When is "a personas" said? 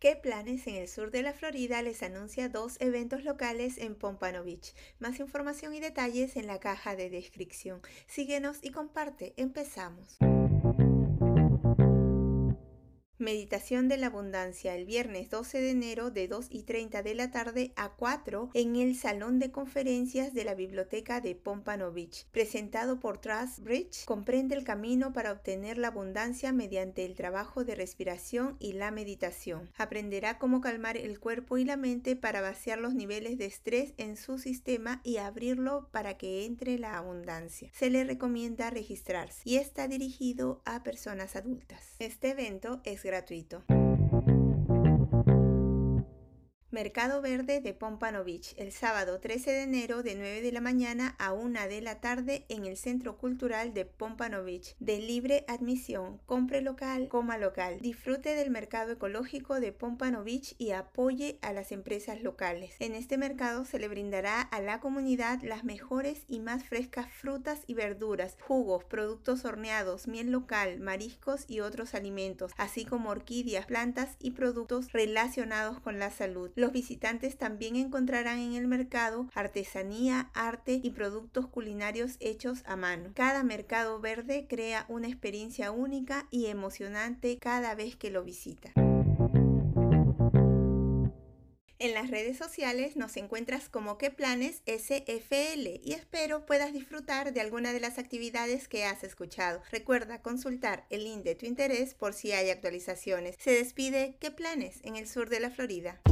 40.64-41.36